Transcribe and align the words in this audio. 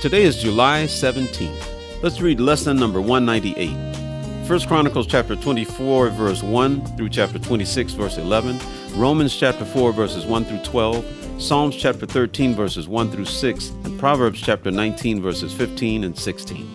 Today 0.00 0.22
is 0.22 0.38
July 0.38 0.84
17th. 0.84 2.02
Let's 2.02 2.22
read 2.22 2.40
lesson 2.40 2.78
number 2.78 3.02
198. 3.02 4.48
1 4.48 4.60
Chronicles 4.60 5.06
chapter 5.06 5.36
24 5.36 6.08
verse 6.08 6.42
1 6.42 6.96
through 6.96 7.10
chapter 7.10 7.38
26 7.38 7.92
verse 7.92 8.16
11, 8.16 8.58
Romans 8.94 9.36
chapter 9.36 9.66
4 9.66 9.92
verses 9.92 10.24
1 10.24 10.46
through 10.46 10.62
12, 10.64 11.04
Psalms 11.36 11.76
chapter 11.76 12.06
13 12.06 12.54
verses 12.54 12.88
1 12.88 13.10
through 13.10 13.26
6, 13.26 13.68
and 13.84 14.00
Proverbs 14.00 14.40
chapter 14.40 14.70
19 14.70 15.20
verses 15.20 15.52
15 15.52 16.04
and 16.04 16.18
16. 16.18 16.66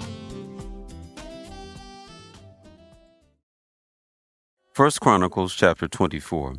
1 4.75 4.91
Chronicles 5.01 5.55
chapter 5.55 5.87
24 5.87 6.57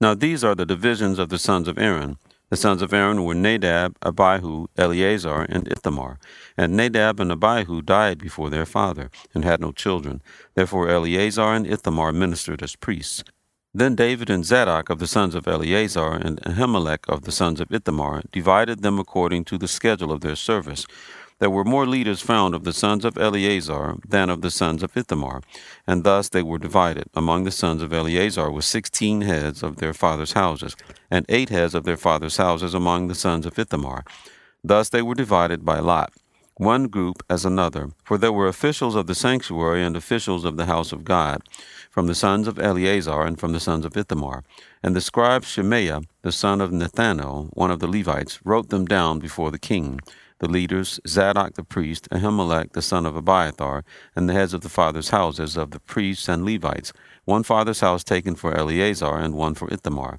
Now 0.00 0.14
these 0.14 0.42
are 0.42 0.54
the 0.54 0.64
divisions 0.64 1.18
of 1.18 1.28
the 1.28 1.38
sons 1.38 1.68
of 1.68 1.76
Aaron 1.76 2.16
the 2.52 2.56
sons 2.58 2.82
of 2.82 2.92
Aaron 2.92 3.24
were 3.24 3.34
Nadab, 3.34 3.96
Abihu, 4.02 4.66
Eleazar, 4.76 5.46
and 5.48 5.66
Ithamar. 5.72 6.18
And 6.54 6.76
Nadab 6.76 7.18
and 7.18 7.32
Abihu 7.32 7.80
died 7.80 8.18
before 8.18 8.50
their 8.50 8.66
father, 8.66 9.10
and 9.32 9.42
had 9.42 9.58
no 9.58 9.72
children. 9.72 10.20
Therefore 10.54 10.90
Eleazar 10.90 11.54
and 11.54 11.66
Ithamar 11.66 12.12
ministered 12.12 12.62
as 12.62 12.76
priests. 12.76 13.24
Then 13.72 13.94
David 13.94 14.28
and 14.28 14.44
Zadok 14.44 14.90
of 14.90 14.98
the 14.98 15.06
sons 15.06 15.34
of 15.34 15.48
Eleazar 15.48 16.12
and 16.12 16.42
Ahimelech 16.42 17.08
of 17.08 17.22
the 17.22 17.32
sons 17.32 17.58
of 17.58 17.72
Ithamar 17.72 18.20
divided 18.30 18.82
them 18.82 18.98
according 18.98 19.46
to 19.46 19.56
the 19.56 19.66
schedule 19.66 20.12
of 20.12 20.20
their 20.20 20.36
service. 20.36 20.84
There 21.42 21.50
were 21.50 21.64
more 21.64 21.86
leaders 21.86 22.20
found 22.20 22.54
of 22.54 22.62
the 22.62 22.72
sons 22.72 23.04
of 23.04 23.18
Eleazar 23.18 23.96
than 24.08 24.30
of 24.30 24.42
the 24.42 24.50
sons 24.52 24.84
of 24.84 24.96
Ithamar, 24.96 25.42
and 25.88 26.04
thus 26.04 26.28
they 26.28 26.40
were 26.40 26.56
divided. 26.56 27.06
Among 27.14 27.42
the 27.42 27.50
sons 27.50 27.82
of 27.82 27.92
Eleazar 27.92 28.48
were 28.48 28.62
sixteen 28.62 29.22
heads 29.22 29.60
of 29.64 29.78
their 29.78 29.92
fathers' 29.92 30.34
houses, 30.34 30.76
and 31.10 31.26
eight 31.28 31.48
heads 31.48 31.74
of 31.74 31.82
their 31.82 31.96
fathers' 31.96 32.36
houses 32.36 32.74
among 32.74 33.08
the 33.08 33.16
sons 33.16 33.44
of 33.44 33.58
Ithamar. 33.58 34.04
Thus 34.62 34.88
they 34.88 35.02
were 35.02 35.16
divided 35.16 35.64
by 35.64 35.80
lot, 35.80 36.12
one 36.58 36.86
group 36.86 37.24
as 37.28 37.44
another, 37.44 37.90
for 38.04 38.16
there 38.18 38.30
were 38.32 38.46
officials 38.46 38.94
of 38.94 39.08
the 39.08 39.14
sanctuary 39.16 39.82
and 39.82 39.96
officials 39.96 40.44
of 40.44 40.56
the 40.56 40.66
house 40.66 40.92
of 40.92 41.02
God, 41.02 41.42
from 41.90 42.06
the 42.06 42.14
sons 42.14 42.46
of 42.46 42.60
Eleazar 42.60 43.22
and 43.22 43.40
from 43.40 43.50
the 43.50 43.58
sons 43.58 43.84
of 43.84 43.96
Ithamar. 43.96 44.44
And 44.80 44.94
the 44.94 45.00
scribe 45.00 45.42
Shemaiah, 45.42 46.02
the 46.22 46.30
son 46.30 46.60
of 46.60 46.70
Nethanel, 46.70 47.48
one 47.54 47.72
of 47.72 47.80
the 47.80 47.88
Levites, 47.88 48.38
wrote 48.44 48.68
them 48.68 48.84
down 48.84 49.18
before 49.18 49.50
the 49.50 49.58
king 49.58 49.98
the 50.42 50.48
leaders, 50.48 50.98
Zadok 51.06 51.54
the 51.54 51.62
priest, 51.62 52.08
Ahimelech 52.10 52.72
the 52.72 52.82
son 52.82 53.06
of 53.06 53.14
Abiathar, 53.14 53.84
and 54.16 54.28
the 54.28 54.32
heads 54.32 54.52
of 54.52 54.62
the 54.62 54.68
fathers' 54.68 55.10
houses 55.10 55.56
of 55.56 55.70
the 55.70 55.78
priests 55.78 56.28
and 56.28 56.44
Levites, 56.44 56.92
one 57.24 57.44
father's 57.44 57.78
house 57.78 58.02
taken 58.02 58.34
for 58.34 58.52
Eleazar, 58.52 59.18
and 59.18 59.36
one 59.36 59.54
for 59.54 59.72
Ithamar. 59.72 60.18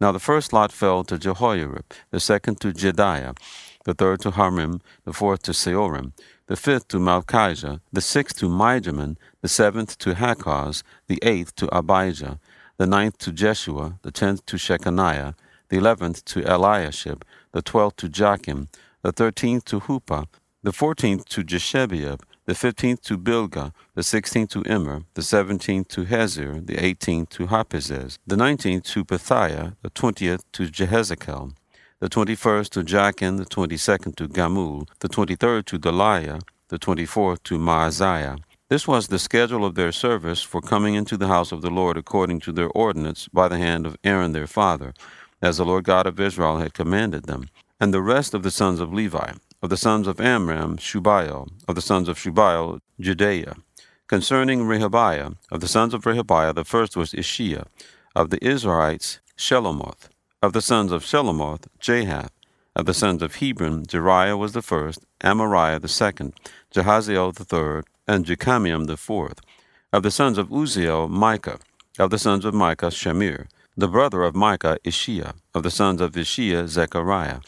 Now 0.00 0.10
the 0.10 0.18
first 0.18 0.52
lot 0.52 0.72
fell 0.72 1.04
to 1.04 1.16
Jehoiarib, 1.16 1.84
the 2.10 2.18
second 2.18 2.60
to 2.62 2.72
Jedaiah, 2.72 3.38
the 3.84 3.94
third 3.94 4.20
to 4.22 4.32
Harim, 4.32 4.80
the 5.04 5.12
fourth 5.12 5.42
to 5.42 5.52
Seorim, 5.52 6.14
the 6.48 6.56
fifth 6.56 6.88
to 6.88 6.96
Malchijah, 6.96 7.80
the 7.92 8.00
sixth 8.00 8.38
to 8.38 8.46
Mijamin, 8.46 9.18
the 9.40 9.48
seventh 9.48 9.96
to 9.98 10.14
Hakkoz, 10.14 10.82
the 11.06 11.20
eighth 11.22 11.54
to 11.54 11.68
Abijah, 11.72 12.40
the 12.76 12.88
ninth 12.88 13.18
to 13.18 13.30
Jeshua, 13.30 14.00
the 14.02 14.10
tenth 14.10 14.44
to 14.46 14.56
Shecaniah, 14.56 15.36
the 15.68 15.76
eleventh 15.76 16.24
to 16.24 16.40
Eliashib, 16.40 17.22
the 17.52 17.62
twelfth 17.62 17.98
to 17.98 18.08
Jakim, 18.08 18.66
the 19.02 19.12
thirteenth 19.12 19.64
to 19.64 19.80
Huppah, 19.80 20.26
the 20.62 20.72
fourteenth 20.72 21.24
to 21.30 21.42
Jeshebeab, 21.42 22.20
the 22.44 22.54
fifteenth 22.54 23.00
to 23.02 23.16
Bilgah, 23.16 23.72
the 23.94 24.02
sixteenth 24.02 24.50
to 24.50 24.62
Immer, 24.62 25.04
the 25.14 25.22
seventeenth 25.22 25.88
to 25.88 26.04
Hezir, 26.04 26.66
the 26.66 26.84
eighteenth 26.84 27.30
to 27.30 27.46
Happizzez, 27.46 28.18
the 28.26 28.36
nineteenth 28.36 28.84
to 28.84 29.04
Pethiah, 29.04 29.76
the 29.82 29.90
twentieth 29.90 30.50
to 30.52 30.64
Jehezekel, 30.64 31.54
the 32.00 32.08
twenty-first 32.10 32.72
to 32.72 32.82
Jachin, 32.82 33.38
the 33.38 33.46
twenty-second 33.46 34.16
to 34.18 34.28
Gamul, 34.28 34.86
the 34.98 35.08
twenty-third 35.08 35.66
to 35.66 35.78
Delaiah, 35.78 36.42
the 36.68 36.78
twenty-fourth 36.78 37.42
to 37.44 37.58
Maaziah. 37.58 38.38
This 38.68 38.86
was 38.86 39.08
the 39.08 39.18
schedule 39.18 39.64
of 39.64 39.74
their 39.74 39.92
service 39.92 40.42
for 40.42 40.60
coming 40.60 40.94
into 40.94 41.16
the 41.16 41.28
house 41.28 41.52
of 41.52 41.62
the 41.62 41.70
Lord 41.70 41.96
according 41.96 42.40
to 42.40 42.52
their 42.52 42.68
ordinance 42.68 43.28
by 43.32 43.48
the 43.48 43.58
hand 43.58 43.86
of 43.86 43.96
Aaron 44.04 44.32
their 44.32 44.46
father, 44.46 44.92
as 45.40 45.56
the 45.56 45.64
Lord 45.64 45.84
God 45.84 46.06
of 46.06 46.20
Israel 46.20 46.58
had 46.58 46.74
commanded 46.74 47.24
them 47.24 47.48
and 47.80 47.94
the 47.94 48.02
rest 48.02 48.34
of 48.34 48.42
the 48.42 48.50
sons 48.50 48.78
of 48.78 48.92
Levi, 48.92 49.32
of 49.62 49.70
the 49.70 49.76
sons 49.76 50.06
of 50.06 50.20
Amram, 50.20 50.76
Shubael, 50.76 51.48
of 51.66 51.74
the 51.74 51.80
sons 51.80 52.08
of 52.08 52.18
Shubael, 52.18 52.80
Jehdeiah. 53.00 53.56
Concerning 54.06 54.60
Rehabiah, 54.60 55.36
of 55.50 55.60
the 55.60 55.68
sons 55.68 55.94
of 55.94 56.02
Rehabiah, 56.02 56.54
the 56.54 56.64
first 56.64 56.94
was 56.94 57.12
Isshiah, 57.12 57.66
of 58.14 58.28
the 58.28 58.38
Izharites, 58.40 59.20
Shelomoth, 59.36 60.10
of 60.42 60.52
the 60.52 60.60
sons 60.60 60.92
of 60.92 61.04
Shelomoth, 61.04 61.68
Jahath, 61.80 62.30
of 62.76 62.84
the 62.84 62.94
sons 62.94 63.22
of 63.22 63.36
Hebron, 63.36 63.86
Jeriah 63.86 64.38
was 64.38 64.52
the 64.52 64.62
first, 64.62 65.06
Amariah 65.22 65.80
the 65.80 65.88
second, 65.88 66.34
Jahaziel 66.74 67.34
the 67.34 67.44
third, 67.44 67.86
and 68.06 68.26
Jekameam 68.26 68.86
the 68.88 68.98
fourth. 68.98 69.40
Of 69.92 70.02
the 70.02 70.10
sons 70.10 70.36
of 70.36 70.50
Uzziel, 70.50 71.08
Michah, 71.08 71.60
of 71.98 72.10
the 72.10 72.18
sons 72.18 72.44
of 72.44 72.52
Michah, 72.52 72.90
Shamir, 72.90 73.48
the 73.76 73.88
brother 73.88 74.22
of 74.22 74.34
Michah, 74.34 74.78
Isshiah, 74.84 75.34
of 75.54 75.62
the 75.62 75.70
sons 75.70 76.00
of 76.00 76.12
Isshiah, 76.12 76.68
Zechariah, 76.68 77.40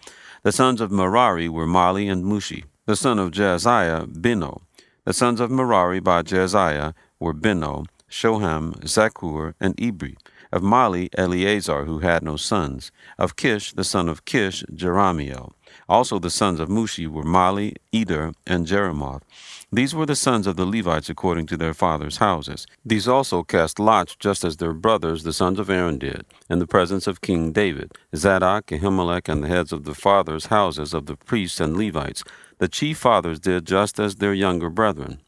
the 0.43 0.53
sons 0.53 0.81
of 0.81 0.91
Merari 0.91 1.49
were 1.49 1.67
Mahli 1.67 2.11
and 2.11 2.25
Mushi. 2.25 2.65
The 2.87 2.97
son 2.97 3.21
of 3.21 3.31
Jaaziah, 3.31 4.07
Beno. 4.07 4.63
The 5.05 5.13
sons 5.13 5.39
of 5.39 5.53
Merari 5.53 6.01
by 6.01 6.23
Jaaziah 6.23 6.95
were 7.21 7.33
Beno, 7.33 7.87
Shoham, 8.11 8.75
Zaccur, 8.81 9.55
and 9.61 9.77
Ibri. 9.77 10.17
Of 10.51 10.63
Mahli, 10.63 11.09
Eleazar, 11.17 11.85
who 11.85 12.01
had 12.01 12.25
no 12.25 12.37
sons. 12.37 12.91
Of 13.19 13.37
Kish, 13.37 13.73
the 13.73 13.85
son 13.85 14.09
of 14.09 14.25
Kish, 14.25 14.65
Jerahmeel. 14.65 15.53
Also 15.89 16.19
the 16.19 16.31
sons 16.31 16.61
of 16.61 16.69
Mushi 16.69 17.07
were 17.07 17.25
Mahli, 17.25 17.77
Eder, 17.93 18.33
and 18.47 18.67
Jerimoth. 18.67 19.23
These 19.75 19.95
were 19.95 20.05
the 20.05 20.15
sons 20.15 20.47
of 20.47 20.57
the 20.57 20.67
Levites 20.67 21.09
according 21.09 21.47
to 21.47 21.57
their 21.57 21.73
fathers' 21.73 22.19
houses. 22.19 22.67
These 22.85 23.09
also 23.09 23.43
cast 23.43 23.79
lots 23.79 24.15
just 24.17 24.45
as 24.45 24.59
their 24.59 24.75
brothers, 24.75 25.23
the 25.23 25.33
sons 25.33 25.59
of 25.59 25.71
Aaron, 25.71 25.99
did, 25.99 26.27
in 26.51 26.59
the 26.59 26.67
presence 26.67 27.07
of 27.07 27.23
King 27.23 27.53
David, 27.53 27.93
Zadok, 28.15 28.67
Ahimelech, 28.67 29.29
and 29.29 29.43
the 29.43 29.49
heads 29.49 29.73
of 29.73 29.85
the 29.85 29.95
fathers' 29.95 30.47
houses 30.47 30.93
of 30.93 31.07
the 31.07 31.17
priests 31.17 31.59
and 31.59 31.77
Levites. 31.77 32.23
The 32.59 32.69
chief 32.69 32.99
fathers 32.99 33.41
did 33.41 33.67
just 33.67 33.99
as 33.99 34.17
their 34.17 34.35
younger 34.35 34.69
brethren. 34.69 35.21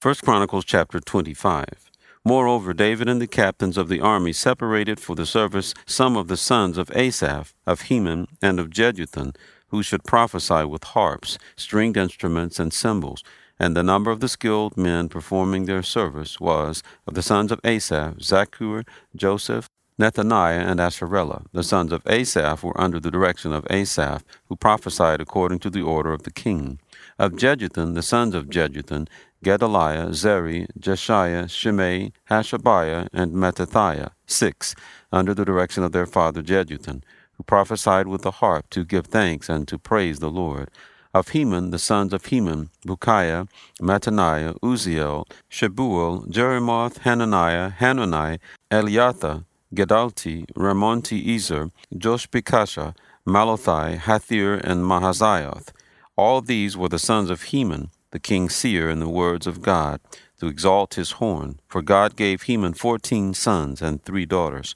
1 0.00 0.14
Chronicles 0.22 0.64
chapter 0.64 1.00
25. 1.00 1.90
Moreover, 2.24 2.72
David 2.72 3.08
and 3.08 3.20
the 3.20 3.26
captains 3.26 3.76
of 3.76 3.88
the 3.88 4.00
army 4.00 4.32
separated 4.32 5.00
for 5.00 5.14
the 5.14 5.26
service 5.26 5.74
some 5.86 6.16
of 6.16 6.28
the 6.28 6.36
sons 6.36 6.78
of 6.78 6.90
Asaph, 6.94 7.54
of 7.66 7.82
Heman, 7.82 8.28
and 8.42 8.60
of 8.60 8.70
Jeduthun, 8.70 9.34
who 9.68 9.82
should 9.82 10.04
prophesy 10.04 10.64
with 10.64 10.84
harps, 10.84 11.38
stringed 11.56 11.96
instruments, 11.96 12.58
and 12.58 12.72
cymbals 12.72 13.22
and 13.58 13.76
the 13.76 13.82
number 13.82 14.10
of 14.10 14.20
the 14.20 14.28
skilled 14.28 14.76
men 14.76 15.08
performing 15.08 15.64
their 15.64 15.82
service 15.82 16.38
was 16.38 16.82
of 17.06 17.14
the 17.14 17.22
sons 17.22 17.50
of 17.50 17.60
Asaph, 17.64 18.18
Zaccur, 18.18 18.86
Joseph, 19.16 19.68
Nethaniah, 20.00 20.64
and 20.64 20.78
Asharelah. 20.78 21.46
The 21.52 21.64
sons 21.64 21.92
of 21.92 22.06
Asaph 22.06 22.62
were 22.62 22.80
under 22.80 23.00
the 23.00 23.10
direction 23.10 23.52
of 23.52 23.66
Asaph, 23.68 24.22
who 24.46 24.54
prophesied 24.54 25.20
according 25.20 25.58
to 25.60 25.70
the 25.70 25.82
order 25.82 26.12
of 26.12 26.22
the 26.22 26.30
king. 26.30 26.78
Of 27.18 27.32
Jeduthun, 27.32 27.94
the 27.94 28.02
sons 28.02 28.36
of 28.36 28.48
Jeduthun, 28.48 29.08
Gedaliah, 29.42 30.10
Zeri, 30.10 30.68
Jeshaiah, 30.78 31.50
Shimei, 31.50 32.12
Hashabiah, 32.30 33.08
and 33.12 33.32
Mattithiah, 33.34 34.10
six, 34.26 34.76
under 35.10 35.34
the 35.34 35.44
direction 35.44 35.82
of 35.82 35.90
their 35.90 36.06
father 36.06 36.42
Jeduthun, 36.42 37.02
who 37.38 37.44
prophesied 37.44 38.06
with 38.06 38.22
the 38.22 38.32
harp 38.32 38.68
to 38.70 38.84
give 38.84 39.06
thanks 39.06 39.48
and 39.48 39.66
to 39.68 39.78
praise 39.78 40.18
the 40.18 40.30
Lord 40.30 40.70
of 41.14 41.28
Heman, 41.28 41.70
the 41.70 41.78
sons 41.78 42.12
of 42.12 42.26
Heman, 42.26 42.68
Bukkiah, 42.86 43.48
Mattaniah, 43.80 44.58
Uzziel, 44.60 45.26
Shebuel, 45.50 46.28
Jerimoth, 46.28 46.98
Hananiah, 46.98 47.70
Hanani, 47.70 48.38
Eliathah, 48.70 49.44
Giddalti, 49.74 50.46
Romamti 50.52 51.34
Ezer, 51.34 51.70
Joshbekashah, 51.94 52.94
Mallothi, 53.26 53.98
Hothir, 53.98 54.60
and 54.62 54.84
Mahazioth. 54.84 55.68
All 56.16 56.40
these 56.42 56.76
were 56.76 56.88
the 56.88 56.98
sons 56.98 57.30
of 57.30 57.42
Heman, 57.44 57.90
the 58.10 58.18
king's 58.18 58.54
seer 58.54 58.90
in 58.90 59.00
the 59.00 59.08
words 59.08 59.46
of 59.46 59.62
God, 59.62 60.00
to 60.40 60.46
exalt 60.46 60.94
his 60.94 61.12
horn. 61.12 61.58
For 61.68 61.82
God 61.82 62.16
gave 62.16 62.42
Heman 62.42 62.74
fourteen 62.74 63.34
sons 63.34 63.80
and 63.80 64.02
three 64.02 64.26
daughters. 64.26 64.74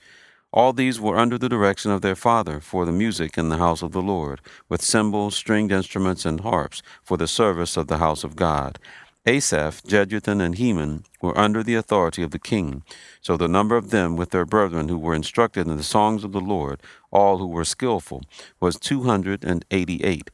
All 0.52 0.75
these 0.75 1.00
were 1.00 1.19
under 1.19 1.38
the 1.38 1.49
direction 1.49 1.90
of 1.90 2.02
their 2.02 2.14
father 2.14 2.60
for 2.60 2.84
the 2.84 2.93
music 2.93 3.38
in 3.38 3.49
the 3.49 3.56
house 3.56 3.81
of 3.81 3.93
the 3.93 4.02
Lord, 4.02 4.40
with 4.69 4.82
cymbals, 4.82 5.34
stringed 5.34 5.72
instruments, 5.72 6.26
and 6.26 6.40
harps 6.40 6.82
for 7.02 7.16
the 7.16 7.26
service 7.26 7.78
of 7.78 7.87
the 7.87 7.99
house 7.99 8.22
of 8.22 8.37
God. 8.37 8.78
Asaph, 9.25 9.82
Jeduthun, 9.84 10.43
and 10.43 10.56
Heman 10.56 11.04
were 11.22 11.38
under 11.38 11.62
the 11.62 11.76
authority 11.76 12.22
of 12.22 12.32
the 12.32 12.38
king. 12.38 12.82
So 13.22 13.37
the 13.37 13.49
number 13.49 13.76
of 13.76 13.90
them 13.90 14.16
with 14.16 14.31
their 14.31 14.44
brethren 14.44 14.88
who 14.88 14.99
were 14.99 15.14
instructed 15.14 15.69
in 15.69 15.76
the 15.76 15.82
songs 15.82 16.25
of 16.25 16.32
the 16.32 16.40
Lord, 16.40 16.82
all 17.10 17.38
who 17.38 17.46
were 17.46 17.64
skillful, 17.64 18.22
was 18.60 18.78
two 18.78 19.04
hundred 19.04 19.44
and 19.44 19.64
eighty 19.70 20.02
eight. 20.04 20.28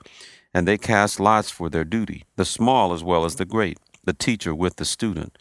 And 0.52 0.66
they 0.66 0.78
cast 0.78 1.20
lots 1.20 1.50
for 1.50 1.68
their 1.68 1.84
duty, 1.84 2.24
the 2.36 2.46
small 2.46 2.92
as 2.92 3.04
well 3.04 3.24
as 3.24 3.36
the 3.36 3.44
great, 3.44 3.78
the 4.04 4.14
teacher 4.14 4.54
with 4.54 4.76
the 4.76 4.86
student. 4.86 5.36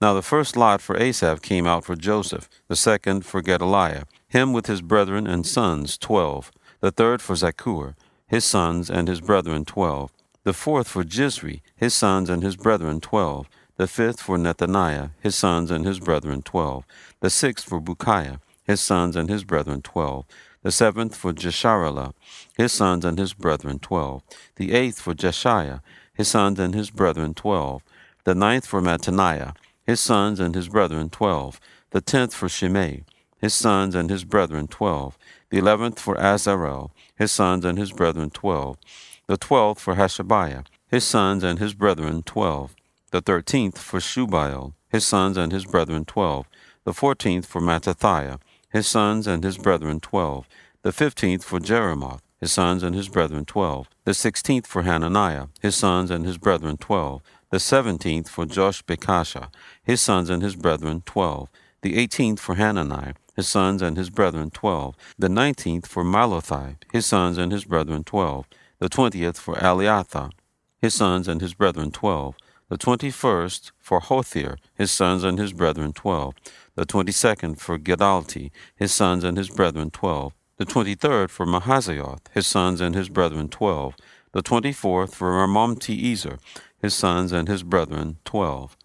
Now 0.00 0.14
the 0.14 0.22
first 0.22 0.56
lot 0.56 0.80
for 0.80 0.96
Asaph 0.96 1.42
came 1.42 1.66
out 1.66 1.84
for 1.84 1.96
Joseph, 1.96 2.48
the 2.68 2.76
second 2.76 3.26
for 3.26 3.42
Gedaliah, 3.42 4.04
him 4.28 4.52
with 4.52 4.66
his 4.66 4.80
brethren 4.80 5.26
and 5.26 5.44
sons, 5.44 5.98
twelve, 5.98 6.52
the 6.80 6.92
third 6.92 7.20
for 7.20 7.34
Zaccur, 7.34 7.94
his 8.28 8.44
sons 8.44 8.90
and 8.90 9.08
his 9.08 9.20
brethren, 9.20 9.64
twelve, 9.64 10.12
the 10.44 10.52
fourth 10.52 10.86
for 10.86 11.02
Jizri, 11.02 11.62
his 11.74 11.94
sons 11.94 12.30
and 12.30 12.44
his 12.44 12.54
brethren, 12.54 13.00
twelve, 13.00 13.48
the 13.76 13.88
fifth 13.88 14.20
for 14.20 14.38
Nethaniah, 14.38 15.10
his 15.20 15.34
sons 15.34 15.68
and 15.72 15.84
his 15.84 15.98
brethren, 15.98 16.42
twelve, 16.42 16.84
the 17.18 17.30
sixth 17.30 17.68
for 17.68 17.80
Bukkiah, 17.80 18.38
his 18.62 18.80
sons 18.80 19.16
and 19.16 19.28
his 19.28 19.42
brethren, 19.42 19.82
twelve, 19.82 20.26
the 20.62 20.70
seventh 20.70 21.16
for 21.16 21.32
Jesharelah, 21.32 22.12
his 22.56 22.70
sons 22.70 23.04
and 23.04 23.18
his 23.18 23.34
brethren, 23.34 23.80
twelve, 23.80 24.22
the 24.56 24.74
eighth 24.74 25.00
for 25.00 25.14
Jeshaiah, 25.14 25.80
his 26.14 26.28
sons 26.28 26.60
and 26.60 26.72
his 26.72 26.90
brethren, 26.90 27.34
twelve, 27.34 27.82
the 28.22 28.34
ninth 28.34 28.66
for 28.66 28.80
Mattaniah, 28.80 29.54
his 29.88 30.00
sons 30.00 30.38
and 30.38 30.54
his 30.54 30.68
brethren 30.68 31.08
twelve, 31.08 31.58
the 31.92 32.02
tenth 32.02 32.34
for 32.34 32.46
Shimei, 32.46 33.04
his 33.38 33.54
sons 33.54 33.94
and 33.94 34.10
his 34.10 34.22
brethren 34.22 34.68
twelve, 34.68 35.16
the 35.48 35.56
eleventh 35.56 35.98
for 35.98 36.14
Azarel, 36.16 36.90
his 37.16 37.32
sons 37.32 37.64
and 37.64 37.78
his 37.78 37.90
brethren 37.90 38.28
twelve, 38.28 38.76
the 39.28 39.38
twelfth 39.38 39.80
for 39.80 39.94
Hashabiah, 39.94 40.66
his 40.88 41.04
sons 41.04 41.42
and 41.42 41.58
his 41.58 41.72
brethren 41.72 42.22
twelve, 42.22 42.76
the 43.12 43.22
thirteenth 43.22 43.78
for 43.78 43.98
Shubael, 43.98 44.74
his 44.90 45.06
sons 45.06 45.38
and 45.38 45.52
his 45.52 45.64
brethren 45.64 46.04
twelve, 46.04 46.44
the 46.84 46.92
fourteenth 46.92 47.46
for 47.46 47.62
Mattithiah, 47.62 48.40
his 48.68 48.86
sons 48.86 49.26
and 49.26 49.42
his 49.42 49.56
brethren 49.56 50.00
twelve, 50.00 50.46
the 50.82 50.92
fifteenth 50.92 51.44
for 51.44 51.60
Jerimoth, 51.60 52.20
his 52.38 52.52
sons 52.52 52.82
and 52.82 52.94
his 52.94 53.08
brethren 53.08 53.46
twelve, 53.46 53.88
the 54.04 54.12
sixteenth 54.12 54.66
for 54.66 54.82
Hananiah, 54.82 55.46
his 55.62 55.76
sons 55.76 56.10
and 56.10 56.26
his 56.26 56.36
brethren 56.36 56.76
twelve, 56.76 57.22
the 57.50 57.60
seventeenth 57.60 58.28
for 58.28 58.46
Joshbekashah, 58.46 59.52
his 59.82 60.00
sons 60.00 60.30
and 60.30 60.42
his 60.42 60.56
brethren, 60.56 61.02
twelve. 61.06 61.48
The 61.82 61.96
eighteenth 61.96 62.40
for 62.40 62.56
Hanani, 62.56 63.14
his 63.36 63.48
sons 63.48 63.82
and 63.82 63.96
his 63.96 64.10
brethren, 64.10 64.50
twelve. 64.50 64.96
The 65.18 65.28
nineteenth 65.28 65.86
for 65.86 66.04
Mallothi, 66.04 66.76
his 66.92 67.06
sons 67.06 67.38
and 67.38 67.52
his 67.52 67.64
brethren, 67.64 68.04
twelve. 68.04 68.46
The 68.80 68.88
twentieth 68.88 69.38
for 69.38 69.54
Eliathah, 69.54 70.30
his 70.80 70.94
sons 70.94 71.28
and 71.28 71.40
his 71.40 71.54
brethren, 71.54 71.90
twelve. 71.90 72.34
The 72.68 72.76
twenty-first 72.76 73.72
for 73.78 74.00
Hothir, 74.00 74.58
his 74.74 74.90
sons 74.90 75.24
and 75.24 75.38
his 75.38 75.52
brethren, 75.52 75.92
twelve. 75.92 76.34
The 76.74 76.84
twenty-second 76.84 77.60
for 77.60 77.78
Giddalti, 77.78 78.50
his 78.76 78.92
sons 78.92 79.24
and 79.24 79.38
his 79.38 79.48
brethren, 79.48 79.90
twelve. 79.90 80.34
The 80.58 80.64
twenty-third 80.64 81.30
for 81.30 81.46
Mahazioth, 81.46 82.20
his 82.34 82.46
sons 82.46 82.80
and 82.80 82.94
his 82.94 83.08
brethren, 83.08 83.48
twelve. 83.48 83.94
The 84.32 84.42
twenty-fourth 84.42 85.14
for 85.14 85.30
Romamti-Ezer, 85.32 86.38
his 86.80 86.94
sons 86.94 87.32
and 87.32 87.48
his 87.48 87.62
brethren, 87.62 88.18
twelve. 88.24 88.76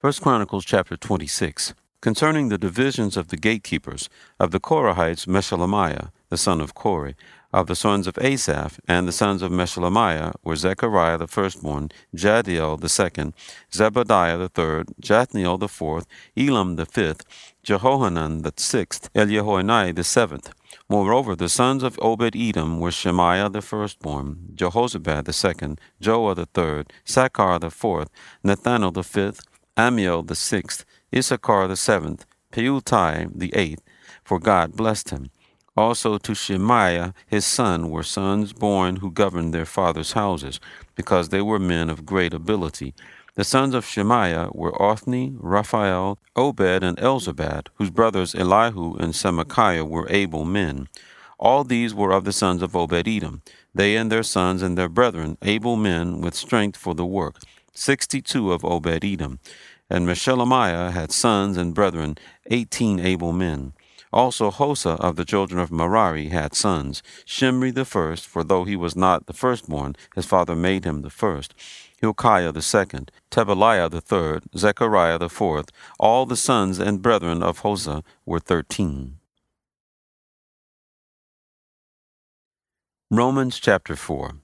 First 0.00 0.22
Chronicles 0.22 0.64
chapter 0.64 0.96
26. 0.96 1.74
Concerning 2.00 2.48
the 2.48 2.58
divisions 2.58 3.16
of 3.16 3.28
the 3.28 3.36
gatekeepers, 3.36 4.08
of 4.38 4.50
the 4.50 4.60
Korahites, 4.60 5.26
Meshelemiah, 5.26 6.10
the 6.28 6.36
son 6.36 6.60
of 6.60 6.74
Kore, 6.74 7.14
of 7.56 7.68
the 7.68 7.74
sons 7.74 8.06
of 8.06 8.18
Asaph, 8.18 8.78
and 8.86 9.08
the 9.08 9.12
sons 9.12 9.40
of 9.40 9.50
Meshelemiah 9.50 10.34
were 10.44 10.56
Zechariah 10.56 11.16
the 11.16 11.26
firstborn, 11.26 11.88
Jediael 12.14 12.78
the 12.78 12.90
second, 12.90 13.32
Zebadiah 13.72 14.36
the 14.36 14.50
third, 14.50 14.88
Jathniel 15.00 15.56
the 15.56 15.66
fourth, 15.66 16.06
Elam 16.36 16.76
the 16.76 16.84
fifth, 16.84 17.24
Jehohanan 17.64 18.42
the 18.42 18.52
sixth, 18.58 19.10
Eliehoenai 19.14 19.94
the 19.96 20.04
seventh. 20.04 20.52
Moreover, 20.90 21.34
the 21.34 21.48
sons 21.48 21.82
of 21.82 21.98
Obed 22.02 22.36
Edom 22.36 22.78
were 22.78 22.90
Shemaiah 22.90 23.48
the 23.48 23.62
firstborn, 23.62 24.50
Jehozabad 24.54 25.24
the 25.24 25.32
second, 25.32 25.80
Joah 25.98 26.36
the 26.36 26.44
third, 26.44 26.92
Sacar 27.06 27.58
the 27.58 27.70
fourth, 27.70 28.10
Nethanel 28.44 28.92
the 28.92 29.02
fifth, 29.02 29.40
Ammiel 29.78 30.26
the 30.26 30.36
sixth, 30.36 30.84
Issachar 31.10 31.68
the 31.68 31.76
seventh, 31.76 32.26
Peulthai 32.52 33.30
the 33.34 33.54
eighth, 33.54 33.82
for 34.24 34.38
God 34.38 34.76
blessed 34.76 35.08
him. 35.08 35.30
Also 35.76 36.16
to 36.18 36.34
Shemaiah 36.34 37.12
his 37.26 37.44
son 37.44 37.90
were 37.90 38.02
sons 38.02 38.52
born 38.52 38.96
who 38.96 39.10
governed 39.10 39.52
their 39.52 39.66
fathers' 39.66 40.12
houses, 40.12 40.58
because 40.94 41.28
they 41.28 41.42
were 41.42 41.58
men 41.58 41.90
of 41.90 42.06
great 42.06 42.32
ability. 42.32 42.94
The 43.34 43.44
sons 43.44 43.74
of 43.74 43.84
Shemaiah 43.84 44.48
were 44.52 44.72
Othni, 44.72 45.36
Rephael, 45.38 46.16
Obed, 46.34 46.82
and 46.82 46.96
Elzabad, 46.96 47.68
whose 47.74 47.90
brothers 47.90 48.34
Elihu 48.34 48.96
and 48.96 49.12
Semachiah 49.12 49.86
were 49.86 50.06
able 50.08 50.46
men. 50.46 50.88
All 51.38 51.62
these 51.62 51.94
were 51.94 52.12
of 52.12 52.24
the 52.24 52.32
sons 52.32 52.62
of 52.62 52.74
Obed 52.74 53.06
Edom, 53.06 53.42
they 53.74 53.94
and 53.96 54.10
their 54.10 54.22
sons 54.22 54.62
and 54.62 54.78
their 54.78 54.88
brethren, 54.88 55.36
able 55.42 55.76
men 55.76 56.22
with 56.22 56.34
strength 56.34 56.78
for 56.78 56.94
the 56.94 57.04
work, 57.04 57.36
sixty 57.74 58.22
two 58.22 58.52
of 58.52 58.64
Obed 58.64 59.04
Edom. 59.04 59.38
And 59.90 60.08
Meshelemiah 60.08 60.92
had 60.92 61.12
sons 61.12 61.58
and 61.58 61.74
brethren, 61.74 62.16
eighteen 62.46 62.98
able 62.98 63.32
men. 63.32 63.74
Also 64.16 64.50
Hosah 64.50 64.98
of 64.98 65.16
the 65.16 65.26
children 65.26 65.60
of 65.60 65.70
Merari 65.70 66.28
had 66.28 66.54
sons, 66.54 67.02
Shimri 67.26 67.70
the 67.70 67.84
first, 67.84 68.26
for 68.26 68.42
though 68.42 68.64
he 68.64 68.74
was 68.74 68.96
not 68.96 69.26
the 69.26 69.34
firstborn, 69.34 69.94
his 70.14 70.24
father 70.24 70.56
made 70.56 70.86
him 70.86 71.02
the 71.02 71.10
first. 71.10 71.52
Hilkiah 72.00 72.50
the 72.50 72.62
second, 72.62 73.10
Tebaliah 73.30 73.90
the 73.90 74.00
third, 74.00 74.44
Zechariah 74.56 75.18
the 75.18 75.28
fourth. 75.28 75.70
All 75.98 76.24
the 76.24 76.34
sons 76.34 76.78
and 76.78 77.02
brethren 77.02 77.42
of 77.42 77.60
Hosah 77.60 78.02
were 78.24 78.40
thirteen. 78.40 79.18
Romans 83.10 83.60
chapter 83.60 83.96
4 83.96 84.36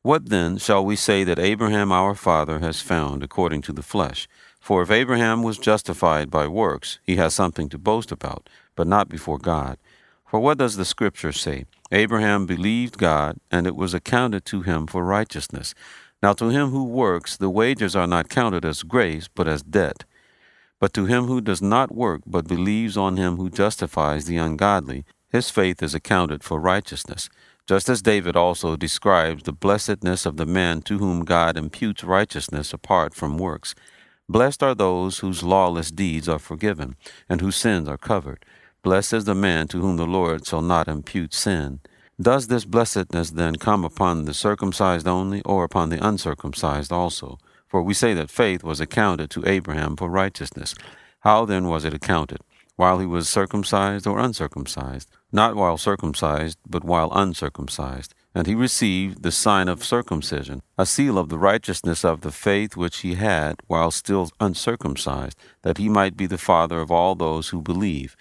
What 0.00 0.30
then 0.30 0.56
shall 0.56 0.82
we 0.82 0.96
say 0.96 1.24
that 1.24 1.38
Abraham 1.38 1.92
our 1.92 2.14
father 2.14 2.60
has 2.60 2.80
found 2.80 3.22
according 3.22 3.60
to 3.62 3.72
the 3.74 3.82
flesh? 3.82 4.26
For 4.60 4.82
if 4.82 4.90
Abraham 4.90 5.42
was 5.42 5.58
justified 5.58 6.30
by 6.30 6.46
works, 6.46 6.98
he 7.02 7.16
has 7.16 7.34
something 7.34 7.68
to 7.70 7.78
boast 7.78 8.12
about, 8.12 8.48
but 8.76 8.86
not 8.86 9.08
before 9.08 9.38
God. 9.38 9.78
For 10.28 10.38
what 10.38 10.58
does 10.58 10.76
the 10.76 10.84
Scripture 10.84 11.32
say? 11.32 11.64
Abraham 11.90 12.46
believed 12.46 12.98
God, 12.98 13.38
and 13.50 13.66
it 13.66 13.74
was 13.74 13.94
accounted 13.94 14.44
to 14.44 14.62
him 14.62 14.86
for 14.86 15.02
righteousness. 15.02 15.74
Now 16.22 16.34
to 16.34 16.50
him 16.50 16.68
who 16.68 16.84
works, 16.84 17.36
the 17.36 17.50
wages 17.50 17.96
are 17.96 18.06
not 18.06 18.28
counted 18.28 18.64
as 18.64 18.82
grace, 18.82 19.26
but 19.26 19.48
as 19.48 19.62
debt. 19.62 20.04
But 20.78 20.92
to 20.94 21.06
him 21.06 21.24
who 21.24 21.40
does 21.40 21.60
not 21.60 21.92
work, 21.92 22.22
but 22.26 22.46
believes 22.46 22.96
on 22.96 23.16
him 23.16 23.38
who 23.38 23.50
justifies 23.50 24.26
the 24.26 24.36
ungodly, 24.36 25.04
his 25.30 25.50
faith 25.50 25.82
is 25.82 25.94
accounted 25.94 26.44
for 26.44 26.60
righteousness. 26.60 27.28
Just 27.66 27.88
as 27.88 28.02
David 28.02 28.36
also 28.36 28.76
describes 28.76 29.44
the 29.44 29.52
blessedness 29.52 30.26
of 30.26 30.36
the 30.36 30.46
man 30.46 30.82
to 30.82 30.98
whom 30.98 31.24
God 31.24 31.56
imputes 31.56 32.04
righteousness 32.04 32.72
apart 32.72 33.14
from 33.14 33.38
works. 33.38 33.74
Blessed 34.30 34.62
are 34.62 34.76
those 34.76 35.18
whose 35.18 35.42
lawless 35.42 35.90
deeds 35.90 36.28
are 36.28 36.38
forgiven, 36.38 36.94
and 37.28 37.40
whose 37.40 37.56
sins 37.56 37.88
are 37.88 37.98
covered. 37.98 38.44
Blessed 38.80 39.12
is 39.12 39.24
the 39.24 39.34
man 39.34 39.66
to 39.66 39.80
whom 39.80 39.96
the 39.96 40.06
Lord 40.06 40.46
shall 40.46 40.62
not 40.62 40.86
impute 40.86 41.34
sin. 41.34 41.80
Does 42.22 42.46
this 42.46 42.64
blessedness 42.64 43.30
then 43.30 43.56
come 43.56 43.84
upon 43.84 44.26
the 44.26 44.32
circumcised 44.32 45.08
only, 45.08 45.42
or 45.42 45.64
upon 45.64 45.88
the 45.88 46.06
uncircumcised 46.06 46.92
also? 46.92 47.40
For 47.66 47.82
we 47.82 47.92
say 47.92 48.14
that 48.14 48.30
faith 48.30 48.62
was 48.62 48.78
accounted 48.78 49.30
to 49.30 49.48
Abraham 49.48 49.96
for 49.96 50.08
righteousness. 50.08 50.76
How 51.20 51.44
then 51.44 51.66
was 51.66 51.84
it 51.84 51.92
accounted? 51.92 52.38
While 52.76 53.00
he 53.00 53.06
was 53.06 53.28
circumcised 53.28 54.06
or 54.06 54.20
uncircumcised? 54.20 55.10
Not 55.32 55.56
while 55.56 55.76
circumcised, 55.76 56.56
but 56.68 56.84
while 56.84 57.10
uncircumcised. 57.10 58.14
And 58.34 58.46
he 58.46 58.54
received 58.54 59.22
the 59.22 59.32
sign 59.32 59.68
of 59.68 59.84
circumcision, 59.84 60.62
a 60.78 60.86
seal 60.86 61.18
of 61.18 61.28
the 61.28 61.38
righteousness 61.38 62.04
of 62.04 62.20
the 62.20 62.30
faith 62.30 62.76
which 62.76 62.98
he 62.98 63.14
had 63.14 63.56
while 63.66 63.90
still 63.90 64.30
uncircumcised, 64.38 65.36
that 65.62 65.78
he 65.78 65.88
might 65.88 66.16
be 66.16 66.26
the 66.26 66.38
father 66.38 66.80
of 66.80 66.90
all 66.90 67.14
those 67.14 67.48
who 67.48 67.60
believe, 67.60 68.16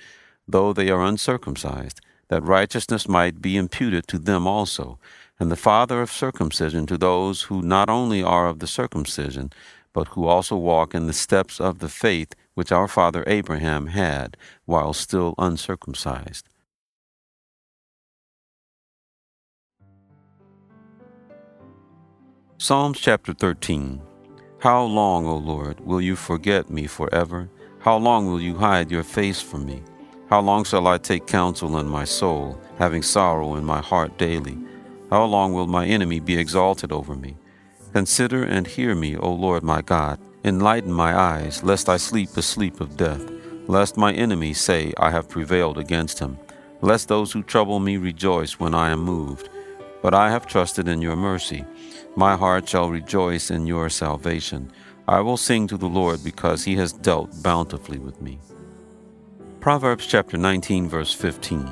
though 0.47 0.73
they 0.73 0.89
are 0.89 1.03
uncircumcised 1.03 2.01
that 2.29 2.43
righteousness 2.43 3.07
might 3.07 3.41
be 3.41 3.57
imputed 3.57 4.07
to 4.07 4.17
them 4.17 4.47
also, 4.47 4.97
and 5.39 5.51
the 5.51 5.55
father 5.55 6.01
of 6.01 6.11
circumcision 6.11 6.85
to 6.85 6.97
those 6.97 7.43
who 7.43 7.61
not 7.61 7.89
only 7.89 8.23
are 8.23 8.47
of 8.47 8.59
the 8.59 8.67
circumcision, 8.67 9.51
but 9.93 10.09
who 10.09 10.25
also 10.25 10.55
walk 10.55 10.93
in 10.93 11.07
the 11.07 11.13
steps 11.13 11.59
of 11.59 11.79
the 11.79 11.89
faith 11.89 12.33
which 12.53 12.71
our 12.71 12.87
father 12.87 13.23
Abraham 13.25 13.87
had 13.87 14.37
while 14.65 14.93
still 14.93 15.33
uncircumcised. 15.37 16.47
Psalms 22.61 22.99
chapter 22.99 23.31
13 23.31 24.01
How 24.59 24.83
long, 24.83 25.25
O 25.25 25.37
Lord, 25.37 25.79
will 25.79 26.01
you 26.01 26.17
forget 26.17 26.69
me 26.69 26.87
forever? 26.87 27.49
How 27.79 27.95
long 27.95 28.27
will 28.27 28.41
you 28.41 28.57
hide 28.57 28.91
your 28.91 29.03
face 29.03 29.41
from 29.41 29.65
me? 29.65 29.81
How 30.29 30.41
long 30.41 30.65
shall 30.65 30.85
I 30.85 30.97
take 30.97 31.25
counsel 31.25 31.77
in 31.77 31.87
my 31.87 32.03
soul, 32.03 32.59
having 32.77 33.01
sorrow 33.01 33.55
in 33.55 33.63
my 33.63 33.79
heart 33.79 34.17
daily? 34.17 34.57
How 35.09 35.23
long 35.23 35.53
will 35.53 35.67
my 35.67 35.85
enemy 35.85 36.19
be 36.19 36.37
exalted 36.37 36.91
over 36.91 37.15
me? 37.15 37.37
Consider 37.93 38.43
and 38.43 38.67
hear 38.67 38.93
me, 38.93 39.15
O 39.15 39.31
Lord 39.31 39.63
my 39.63 39.81
God. 39.81 40.19
Enlighten 40.43 40.91
my 40.91 41.17
eyes, 41.17 41.63
lest 41.63 41.87
I 41.87 41.95
sleep 41.95 42.31
the 42.31 42.41
sleep 42.41 42.81
of 42.81 42.97
death, 42.97 43.23
lest 43.67 43.95
my 43.95 44.11
enemies 44.11 44.59
say, 44.59 44.91
I 44.97 45.11
have 45.11 45.29
prevailed 45.29 45.77
against 45.77 46.19
him, 46.19 46.37
lest 46.81 47.07
those 47.07 47.31
who 47.31 47.41
trouble 47.41 47.79
me 47.79 47.95
rejoice 47.95 48.59
when 48.59 48.75
I 48.75 48.89
am 48.89 48.99
moved. 48.99 49.47
But 50.01 50.13
I 50.13 50.29
have 50.29 50.47
trusted 50.47 50.87
in 50.87 51.01
your 51.01 51.15
mercy. 51.15 51.65
My 52.15 52.35
heart 52.35 52.67
shall 52.67 52.89
rejoice 52.89 53.51
in 53.51 53.67
your 53.67 53.89
salvation. 53.89 54.71
I 55.07 55.19
will 55.21 55.37
sing 55.37 55.67
to 55.67 55.77
the 55.77 55.89
Lord 55.89 56.23
because 56.23 56.63
he 56.63 56.75
has 56.75 56.93
dealt 56.93 57.43
bountifully 57.43 57.99
with 57.99 58.21
me. 58.21 58.39
Proverbs 59.59 60.05
chapter 60.05 60.37
19, 60.37 60.87
verse 60.87 61.13
15. 61.13 61.67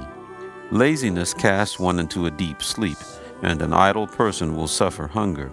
Laziness 0.72 1.34
casts 1.34 1.80
one 1.80 2.00
into 2.00 2.26
a 2.26 2.32
deep 2.32 2.62
sleep, 2.62 2.98
and 3.44 3.62
an 3.62 3.72
idle 3.72 4.08
person 4.08 4.56
will 4.56 4.68
suffer 4.68 5.08
hunger. 5.08 5.52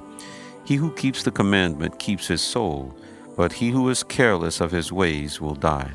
He 0.64 0.76
who 0.76 0.90
keeps 0.92 1.22
the 1.22 1.30
commandment 1.30 1.98
keeps 1.98 2.26
his 2.26 2.42
soul, 2.42 2.96
but 3.36 3.52
he 3.52 3.70
who 3.70 3.88
is 3.88 4.02
careless 4.02 4.60
of 4.60 4.72
his 4.72 4.90
ways 4.90 5.40
will 5.40 5.54
die. 5.54 5.92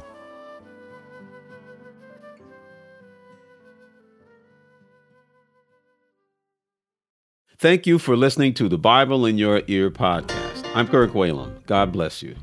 Thank 7.59 7.85
you 7.85 7.99
for 7.99 8.15
listening 8.15 8.53
to 8.53 8.69
the 8.69 8.77
Bible 8.77 9.25
in 9.25 9.37
Your 9.37 9.63
Ear 9.67 9.91
podcast. 9.91 10.65
I'm 10.73 10.87
Kirk 10.87 11.11
Whalum. 11.11 11.65
God 11.65 11.91
bless 11.91 12.23
you. 12.23 12.37